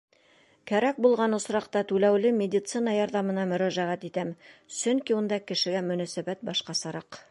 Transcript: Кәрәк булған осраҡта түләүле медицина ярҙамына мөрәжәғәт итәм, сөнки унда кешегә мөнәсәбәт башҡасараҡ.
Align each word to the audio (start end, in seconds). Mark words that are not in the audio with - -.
Кәрәк 0.69 1.01
булған 1.05 1.37
осраҡта 1.39 1.83
түләүле 1.91 2.31
медицина 2.39 2.97
ярҙамына 2.97 3.45
мөрәжәғәт 3.55 4.09
итәм, 4.13 4.35
сөнки 4.83 5.19
унда 5.21 5.43
кешегә 5.53 5.89
мөнәсәбәт 5.93 6.49
башҡасараҡ. 6.53 7.19